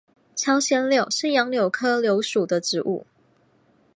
[0.35, 3.05] 朝鲜柳是杨柳科柳属的植物。